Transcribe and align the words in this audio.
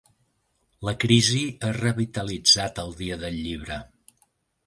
La 0.87 0.93
crisi 1.03 1.41
ha 1.67 1.69
revitalitzat 1.77 2.83
el 2.85 2.97
dia 3.03 3.21
del 3.25 3.39
llibre. 3.45 3.79